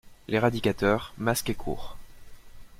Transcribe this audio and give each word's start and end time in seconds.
L'éradicateur 0.27 1.13
masqué 1.19 1.53
court. 1.53 1.95